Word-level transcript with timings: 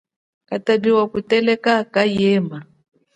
Katapi 0.49 0.89
wa 0.97 1.05
kuteleka 1.11 1.73
kayema. 1.93 2.57